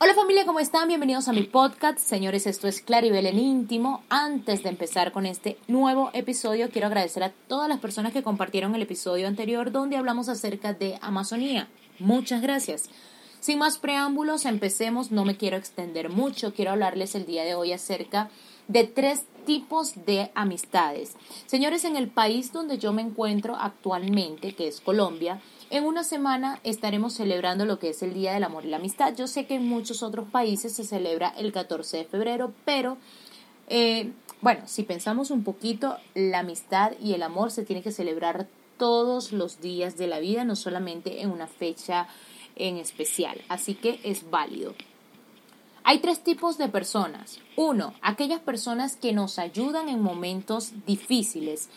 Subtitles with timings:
[0.00, 0.86] Hola familia, ¿cómo están?
[0.86, 1.98] Bienvenidos a mi podcast.
[1.98, 4.04] Señores, esto es Claribel en íntimo.
[4.08, 8.76] Antes de empezar con este nuevo episodio, quiero agradecer a todas las personas que compartieron
[8.76, 11.66] el episodio anterior donde hablamos acerca de Amazonía.
[11.98, 12.88] Muchas gracias.
[13.40, 15.10] Sin más preámbulos, empecemos.
[15.10, 16.52] No me quiero extender mucho.
[16.52, 18.30] Quiero hablarles el día de hoy acerca
[18.66, 21.14] de tres tipos de amistades.
[21.46, 25.40] Señores, en el país donde yo me encuentro actualmente, que es Colombia,
[25.70, 29.14] en una semana estaremos celebrando lo que es el Día del Amor y la Amistad.
[29.16, 32.98] Yo sé que en muchos otros países se celebra el 14 de febrero, pero
[33.68, 38.46] eh, bueno, si pensamos un poquito, la amistad y el amor se tiene que celebrar
[38.78, 42.06] todos los días de la vida, no solamente en una fecha
[42.58, 43.40] en especial.
[43.48, 44.74] Así que es válido.
[45.84, 47.40] Hay tres tipos de personas.
[47.56, 51.70] Uno, aquellas personas que nos ayudan en momentos difíciles.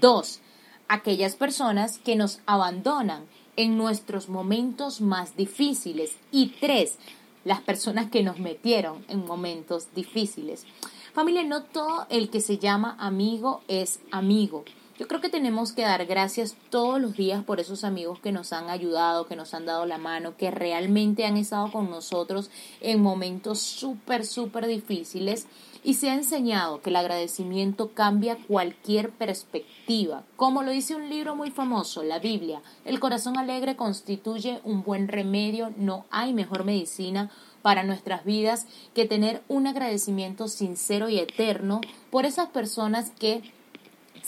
[0.00, 0.40] Dos,
[0.88, 6.16] aquellas personas que nos abandonan en nuestros momentos más difíciles.
[6.30, 6.98] Y tres,
[7.44, 10.64] las personas que nos metieron en momentos difíciles.
[11.12, 14.64] Familia, no todo el que se llama amigo es amigo.
[14.98, 18.54] Yo creo que tenemos que dar gracias todos los días por esos amigos que nos
[18.54, 23.02] han ayudado, que nos han dado la mano, que realmente han estado con nosotros en
[23.02, 25.48] momentos súper, súper difíciles.
[25.84, 30.24] Y se ha enseñado que el agradecimiento cambia cualquier perspectiva.
[30.34, 35.08] Como lo dice un libro muy famoso, la Biblia, el corazón alegre constituye un buen
[35.08, 41.82] remedio, no hay mejor medicina para nuestras vidas que tener un agradecimiento sincero y eterno
[42.10, 43.42] por esas personas que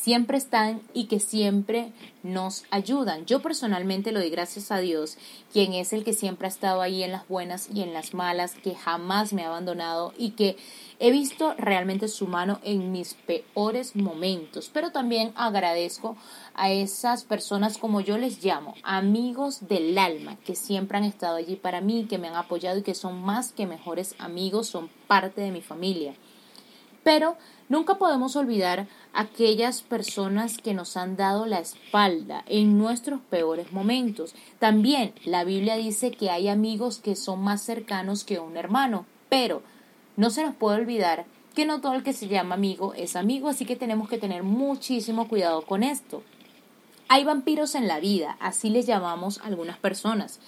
[0.00, 3.26] siempre están y que siempre nos ayudan.
[3.26, 5.18] Yo personalmente lo doy gracias a Dios,
[5.52, 8.54] quien es el que siempre ha estado ahí en las buenas y en las malas,
[8.54, 10.56] que jamás me ha abandonado y que
[11.00, 14.70] he visto realmente su mano en mis peores momentos.
[14.72, 16.16] Pero también agradezco
[16.54, 21.56] a esas personas como yo les llamo, amigos del alma, que siempre han estado allí
[21.56, 25.40] para mí, que me han apoyado y que son más que mejores amigos, son parte
[25.40, 26.14] de mi familia.
[27.02, 27.36] Pero
[27.68, 34.34] nunca podemos olvidar aquellas personas que nos han dado la espalda en nuestros peores momentos.
[34.58, 39.62] También la Biblia dice que hay amigos que son más cercanos que un hermano, pero
[40.16, 43.48] no se nos puede olvidar que no todo el que se llama amigo es amigo,
[43.48, 46.22] así que tenemos que tener muchísimo cuidado con esto.
[47.08, 50.40] Hay vampiros en la vida, así les llamamos algunas personas.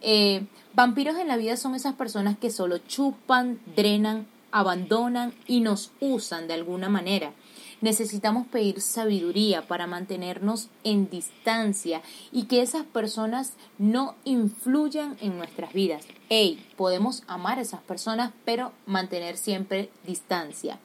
[0.00, 5.92] Eh, vampiros en la vida son esas personas que solo chupan, drenan, abandonan y nos
[6.00, 7.32] usan de alguna manera.
[7.80, 15.72] Necesitamos pedir sabiduría para mantenernos en distancia y que esas personas no influyan en nuestras
[15.72, 16.04] vidas.
[16.28, 20.80] Hey, podemos amar a esas personas, pero mantener siempre distancia.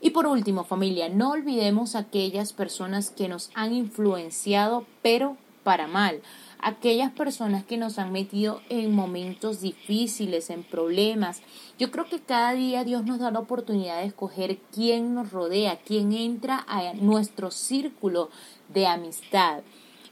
[0.00, 6.22] Y por último, familia, no olvidemos aquellas personas que nos han influenciado, pero para mal
[6.64, 11.42] aquellas personas que nos han metido en momentos difíciles, en problemas.
[11.78, 15.78] Yo creo que cada día Dios nos da la oportunidad de escoger quién nos rodea,
[15.84, 18.30] quién entra a nuestro círculo
[18.72, 19.60] de amistad.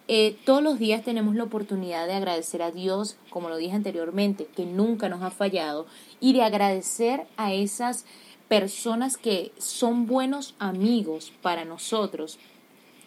[0.08, 4.46] Eh, todos los días tenemos la oportunidad de agradecer a Dios, como lo dije anteriormente,
[4.54, 5.86] que nunca nos ha fallado,
[6.20, 8.04] y de agradecer a esas
[8.48, 12.38] personas que son buenos amigos para nosotros.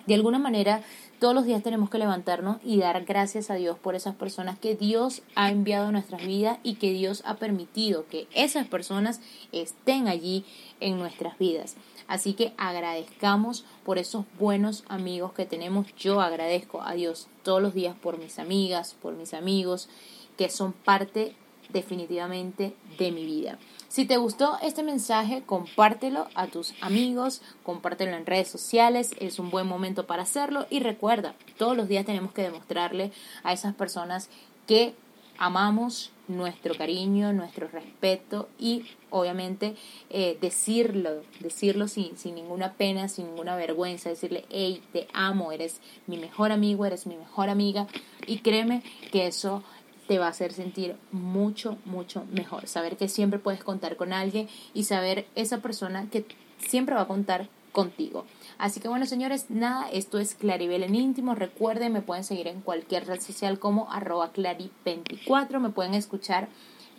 [0.05, 0.83] De alguna manera,
[1.19, 4.75] todos los días tenemos que levantarnos y dar gracias a Dios por esas personas que
[4.75, 9.21] Dios ha enviado a nuestras vidas y que Dios ha permitido que esas personas
[9.51, 10.45] estén allí
[10.79, 11.75] en nuestras vidas.
[12.07, 15.87] Así que agradezcamos por esos buenos amigos que tenemos.
[15.95, 19.89] Yo agradezco a Dios todos los días por mis amigas, por mis amigos,
[20.37, 21.35] que son parte
[21.69, 23.57] definitivamente de mi vida.
[23.87, 29.49] Si te gustó este mensaje, compártelo a tus amigos, compártelo en redes sociales, es un
[29.49, 33.11] buen momento para hacerlo y recuerda, todos los días tenemos que demostrarle
[33.43, 34.29] a esas personas
[34.67, 34.95] que
[35.37, 39.75] amamos nuestro cariño, nuestro respeto y obviamente
[40.09, 45.81] eh, decirlo, decirlo sin, sin ninguna pena, sin ninguna vergüenza, decirle, hey, te amo, eres
[46.07, 47.87] mi mejor amigo, eres mi mejor amiga
[48.25, 48.81] y créeme
[49.11, 49.63] que eso
[50.07, 52.67] te va a hacer sentir mucho, mucho mejor.
[52.67, 56.25] Saber que siempre puedes contar con alguien y saber esa persona que
[56.59, 58.25] siempre va a contar contigo.
[58.57, 61.35] Así que bueno, señores, nada, esto es Claribel en íntimo.
[61.35, 65.59] Recuerden, me pueden seguir en cualquier red social como arroba clari24.
[65.59, 66.47] Me pueden escuchar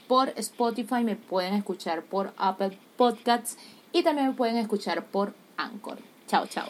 [0.06, 3.56] por Spotify, me pueden escuchar por Apple Podcasts
[3.92, 5.98] y también me pueden escuchar por Anchor.
[6.26, 6.68] Chao, chao.